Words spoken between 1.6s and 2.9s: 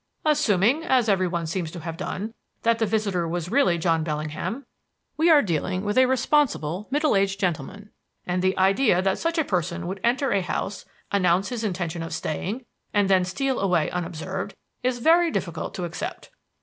to have done that the